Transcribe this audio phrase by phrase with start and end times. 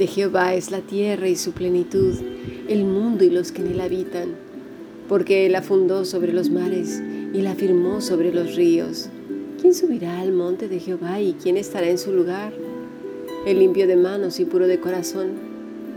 [0.00, 2.14] De Jehová es la tierra y su plenitud,
[2.70, 4.30] el mundo y los que en él habitan,
[5.10, 7.02] porque él la fundó sobre los mares
[7.34, 9.10] y la firmó sobre los ríos.
[9.60, 12.54] ¿Quién subirá al monte de Jehová y quién estará en su lugar?
[13.46, 15.32] El limpio de manos y puro de corazón,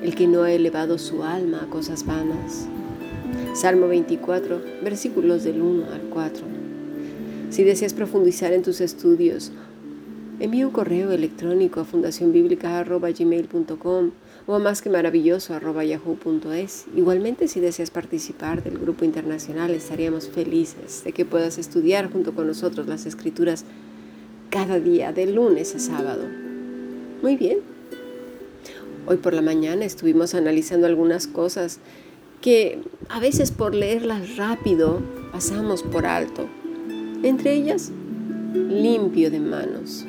[0.02, 2.68] el que no ha elevado su alma a cosas vanas.
[3.54, 6.44] Salmo 24, versículos del 1 al 4.
[7.52, 9.54] Si deseas profundizar en tus estudios
[10.40, 14.12] Envía un correo electrónico a fundacionbiblica.gmail.com
[14.48, 16.86] o a más que maravilloso yahoo.es.
[16.96, 22.48] Igualmente, si deseas participar del grupo internacional, estaríamos felices de que puedas estudiar junto con
[22.48, 23.64] nosotros las escrituras
[24.50, 26.28] cada día, de lunes a sábado.
[27.22, 27.60] Muy bien.
[29.06, 31.80] Hoy por la mañana estuvimos analizando algunas cosas
[32.42, 36.50] que a veces por leerlas rápido pasamos por alto.
[37.22, 37.92] Entre ellas,
[38.54, 40.06] limpio de manos.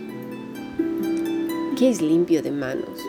[1.76, 3.00] ¿Qué es limpio de manos?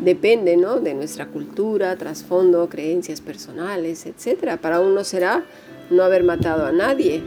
[0.00, 0.80] Depende, ¿no?
[0.80, 4.58] De nuestra cultura, trasfondo, creencias personales, etc.
[4.60, 5.44] Para uno será
[5.88, 7.22] no haber matado a nadie,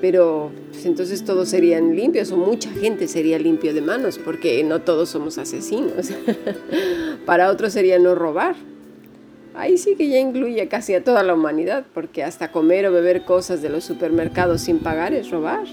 [0.00, 4.80] pero pues, entonces todos serían limpios o mucha gente sería limpio de manos, porque no
[4.80, 6.10] todos somos asesinos.
[7.26, 8.56] Para otros sería no robar.
[9.54, 13.24] Ahí sí que ya incluye casi a toda la humanidad, porque hasta comer o beber
[13.24, 15.66] cosas de los supermercados sin pagar es robar.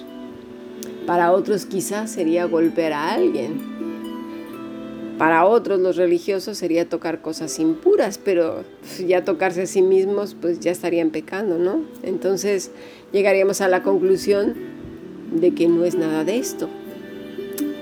[1.08, 3.78] Para otros quizás sería golpear a alguien
[5.18, 8.64] para otros, los religiosos, sería tocar cosas impuras, pero
[9.06, 11.82] ya tocarse a sí mismos, pues ya estarían pecando, ¿no?
[12.04, 12.72] Entonces
[13.12, 14.54] llegaríamos a la conclusión
[15.32, 16.70] de que no es nada de esto.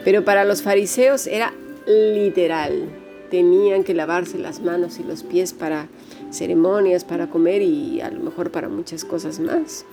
[0.06, 1.53] Pero para los fariseos era
[1.88, 2.89] literal.
[3.30, 5.88] Tenían que lavarse las manos y los pies para
[6.31, 9.86] ceremonias, para comer y a lo mejor para muchas cosas más.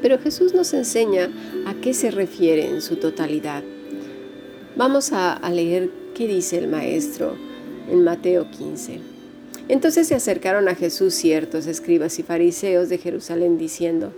[0.00, 1.28] Pero Jesús nos enseña
[1.66, 3.62] a qué se refiere en su totalidad.
[4.78, 7.34] Vamos a, leer qué dice el maestro
[7.90, 9.00] en Mateo 15.
[9.66, 14.12] Entonces se acercaron a Jesús ciertos escribas y fariseos de Jerusalén diciendo,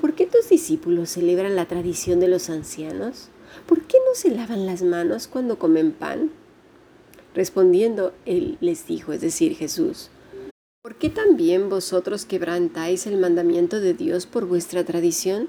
[0.00, 3.28] ¿por qué tus discípulos celebran la tradición de los ancianos?
[3.66, 6.32] ¿Por qué no se lavan las manos cuando comen pan?
[7.32, 10.10] Respondiendo, él les dijo, es decir, Jesús,
[10.82, 15.48] ¿por qué también vosotros quebrantáis el mandamiento de Dios por vuestra tradición?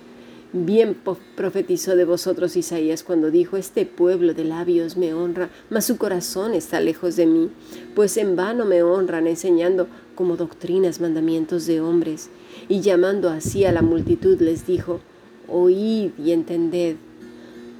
[0.53, 0.97] Bien
[1.37, 6.53] profetizó de vosotros Isaías cuando dijo, Este pueblo de labios me honra, mas su corazón
[6.53, 7.49] está lejos de mí,
[7.95, 12.29] pues en vano me honran enseñando como doctrinas mandamientos de hombres.
[12.67, 14.99] Y llamando así a la multitud les dijo,
[15.47, 16.97] Oíd y entended.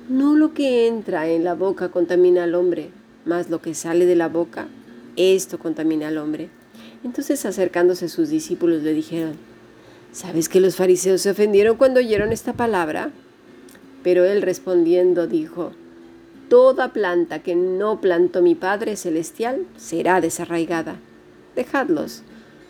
[0.08, 2.90] No lo que entra en la boca contamina al hombre,
[3.26, 4.70] mas lo que sale de la boca,
[5.18, 6.50] esto contamina al hombre.
[7.04, 9.51] Entonces acercándose sus discípulos le dijeron,
[10.12, 13.12] ¿Sabes que los fariseos se ofendieron cuando oyeron esta palabra?
[14.04, 15.72] Pero él respondiendo dijo,
[16.50, 20.98] Toda planta que no plantó mi Padre Celestial será desarraigada.
[21.56, 22.24] Dejadlos.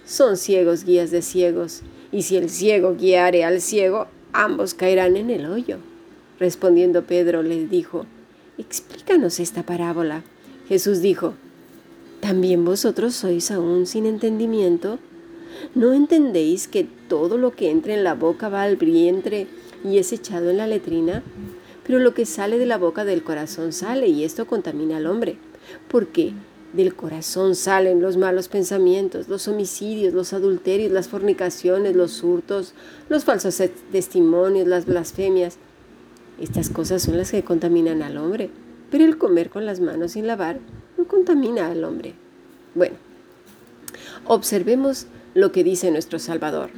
[0.06, 1.81] Son ciegos guías de ciegos,
[2.12, 5.78] y si el ciego guiare al ciego, ambos caerán en el hoyo.
[6.40, 8.06] Respondiendo Pedro le dijo,
[8.58, 10.23] Explícanos esta parábola.
[10.68, 11.34] Jesús dijo,
[12.19, 15.00] ¿también vosotros sois aún sin entendimiento?
[15.75, 19.47] ¿No entendéis que todo lo que entra en la boca va al vientre
[19.84, 21.23] y es echado en la letrina?
[21.85, 25.38] Pero lo que sale de la boca del corazón sale y esto contamina al hombre.
[25.88, 26.34] Porque
[26.73, 32.73] del corazón salen los malos pensamientos, los homicidios, los adulterios, las fornicaciones, los hurtos,
[33.09, 33.61] los falsos
[33.91, 35.57] testimonios, las blasfemias.
[36.40, 38.49] Estas cosas son las que contaminan al hombre.
[38.90, 40.59] Pero el comer con las manos sin lavar
[40.97, 42.14] no contamina al hombre.
[42.75, 42.96] Bueno,
[44.25, 46.69] observemos lo que dice nuestro Salvador.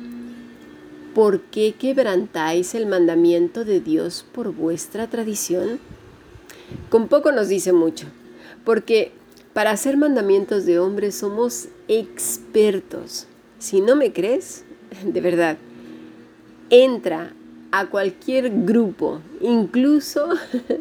[1.13, 5.79] ¿Por qué quebrantáis el mandamiento de Dios por vuestra tradición?
[6.89, 8.07] Con poco nos dice mucho,
[8.65, 9.11] porque
[9.53, 13.27] para hacer mandamientos de hombres somos expertos.
[13.59, 14.65] Si no me crees,
[15.05, 15.57] de verdad,
[16.69, 17.33] entra
[17.71, 20.27] a cualquier grupo, incluso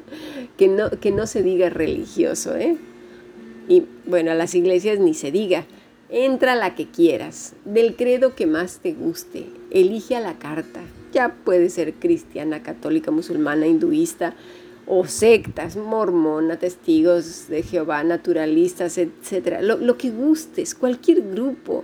[0.57, 2.77] que no, que no se diga religioso, ¿eh?
[3.69, 5.65] Y bueno, a las iglesias ni se diga,
[6.15, 10.83] Entra la que quieras, del credo que más te guste, elige a la carta.
[11.11, 14.35] Ya puede ser cristiana, católica, musulmana, hinduista
[14.87, 19.61] o sectas, mormona, testigos de Jehová, naturalistas, etc.
[19.63, 21.83] Lo, que gustes, cualquier grupo,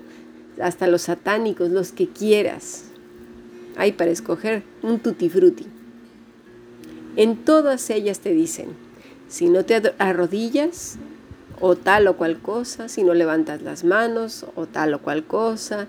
[0.60, 2.84] hasta los satánicos, los que quieras.
[3.78, 5.64] Hay para escoger un tutti frutti.
[7.16, 8.68] En todas ellas te dicen,
[9.26, 10.98] si no te arrodillas,
[11.60, 15.86] o tal o cual cosa, si no levantas las manos, o tal o cual cosa,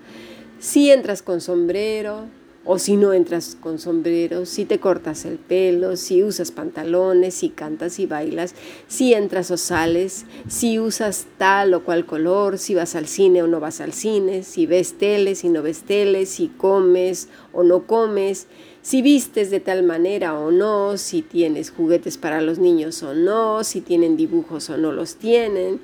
[0.58, 2.26] si entras con sombrero,
[2.64, 7.48] o si no entras con sombrero, si te cortas el pelo, si usas pantalones, si
[7.48, 8.54] cantas y bailas,
[8.86, 13.46] si entras o sales, si usas tal o cual color, si vas al cine o
[13.46, 17.86] no vas al cine, si ves tele, si no ves tele, si comes o no
[17.86, 18.46] comes,
[18.82, 23.64] si vistes de tal manera o no, si tienes juguetes para los niños o no,
[23.64, 25.80] si tienen dibujos o no los tienen,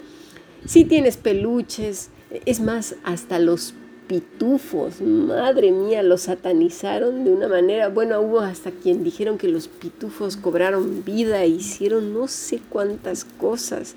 [0.66, 2.10] si tienes peluches,
[2.44, 3.72] es más, hasta los
[4.06, 9.68] pitufos, madre mía, los satanizaron de una manera, bueno, hubo hasta quien dijeron que los
[9.68, 13.96] pitufos cobraron vida e hicieron no sé cuántas cosas,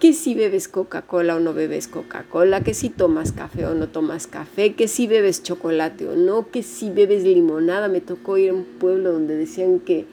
[0.00, 4.26] que si bebes Coca-Cola o no bebes Coca-Cola, que si tomas café o no tomas
[4.26, 8.54] café, que si bebes chocolate o no, que si bebes limonada, me tocó ir a
[8.54, 10.06] un pueblo donde decían que,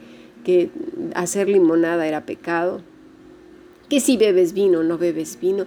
[0.44, 0.70] que
[1.14, 2.82] hacer limonada era pecado,
[3.88, 5.66] que si bebes vino o no bebes vino,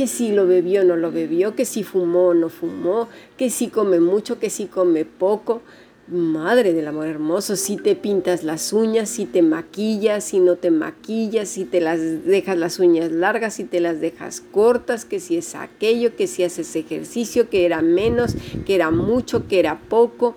[0.00, 3.50] que si lo bebió o no lo bebió, que si fumó o no fumó, que
[3.50, 5.60] si come mucho, que si come poco.
[6.08, 10.70] Madre del amor hermoso, si te pintas las uñas, si te maquillas, si no te
[10.70, 15.36] maquillas, si te las dejas las uñas largas, si te las dejas cortas, que si
[15.36, 20.34] es aquello, que si haces ejercicio, que era menos, que era mucho, que era poco.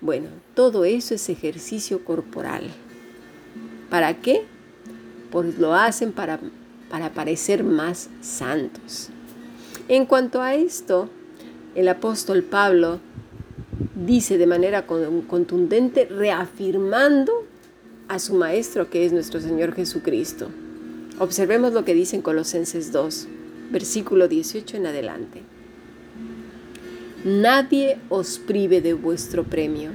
[0.00, 2.70] Bueno, todo eso es ejercicio corporal.
[3.90, 4.44] ¿Para qué?
[5.32, 6.38] Pues lo hacen para
[6.92, 9.08] para parecer más santos.
[9.88, 11.08] En cuanto a esto,
[11.74, 13.00] el apóstol Pablo
[13.94, 17.46] dice de manera contundente, reafirmando
[18.08, 20.50] a su Maestro que es nuestro Señor Jesucristo.
[21.18, 23.26] Observemos lo que dice en Colosenses 2,
[23.70, 25.40] versículo 18 en adelante.
[27.24, 29.92] Nadie os prive de vuestro premio,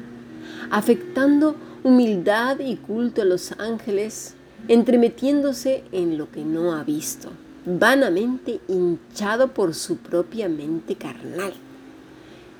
[0.72, 4.34] afectando humildad y culto a los ángeles
[4.68, 7.30] entremetiéndose en lo que no ha visto,
[7.66, 11.54] vanamente hinchado por su propia mente carnal,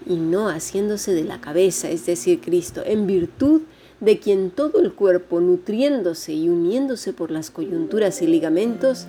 [0.06, 3.62] y no haciéndose de la cabeza, es decir, Cristo, en virtud
[4.00, 9.08] de quien todo el cuerpo, nutriéndose y uniéndose por las coyunturas y ligamentos,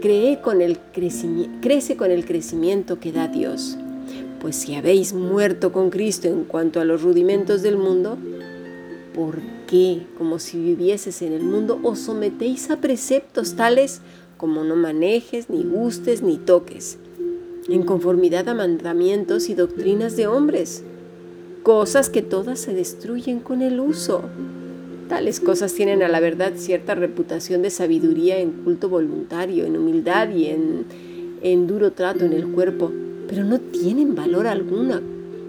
[0.00, 3.78] cree con el crece con el crecimiento que da Dios.
[4.40, 8.18] Pues si habéis muerto con Cristo en cuanto a los rudimentos del mundo,
[9.16, 14.02] ¿por qué, como si vivieses en el mundo, os sometéis a preceptos tales
[14.36, 16.98] como no manejes, ni gustes, ni toques,
[17.66, 20.84] en conformidad a mandamientos y doctrinas de hombres,
[21.62, 24.22] cosas que todas se destruyen con el uso.
[25.08, 30.28] Tales cosas tienen a la verdad cierta reputación de sabiduría en culto voluntario, en humildad
[30.28, 30.84] y en,
[31.40, 32.92] en duro trato en el cuerpo,
[33.28, 35.00] pero no tienen valor alguna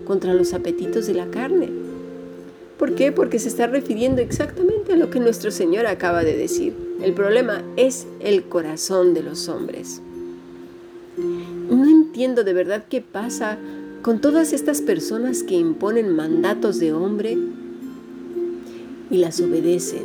[0.06, 1.87] contra los apetitos de la carne
[2.78, 3.12] ¿Por qué?
[3.12, 6.74] Porque se está refiriendo exactamente a lo que nuestro Señor acaba de decir.
[7.02, 10.02] El problema es el corazón de los hombres.
[11.18, 13.58] No entiendo de verdad qué pasa
[14.04, 17.38] con todas estas personas que imponen mandatos de hombre
[19.10, 20.04] y las obedecen.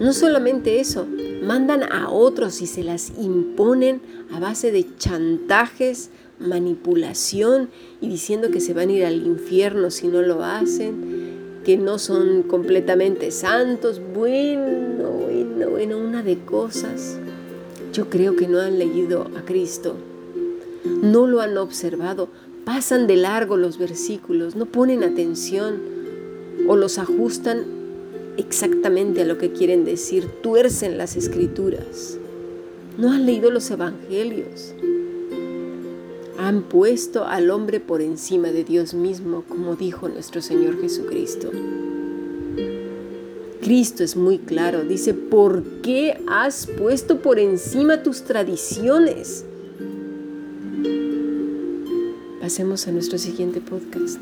[0.00, 1.06] No solamente eso,
[1.42, 4.02] mandan a otros y se las imponen
[4.32, 10.08] a base de chantajes, manipulación y diciendo que se van a ir al infierno si
[10.08, 11.17] no lo hacen
[11.68, 14.00] que no son completamente santos.
[14.14, 17.18] Bueno, bueno, bueno, una de cosas.
[17.92, 19.94] Yo creo que no han leído a Cristo,
[21.02, 22.30] no lo han observado,
[22.64, 25.78] pasan de largo los versículos, no ponen atención
[26.66, 27.66] o los ajustan
[28.38, 32.16] exactamente a lo que quieren decir, tuercen las escrituras.
[32.96, 34.72] No han leído los evangelios
[36.38, 41.50] han puesto al hombre por encima de Dios mismo, como dijo nuestro Señor Jesucristo.
[43.60, 49.44] Cristo es muy claro, dice, ¿por qué has puesto por encima tus tradiciones?
[52.40, 54.20] Pasemos a nuestro siguiente podcast.